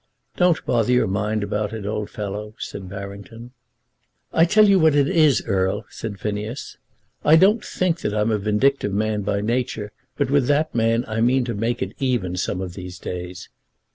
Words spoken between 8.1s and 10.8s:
I'm a vindictive man by nature, but with that